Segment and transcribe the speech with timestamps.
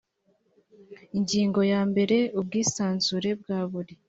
[1.17, 3.93] ingingo ya mbere ubwisanzure bwa buri